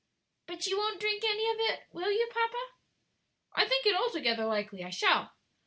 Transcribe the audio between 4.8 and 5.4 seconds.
I shall."